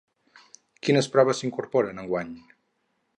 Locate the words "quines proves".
0.87-1.43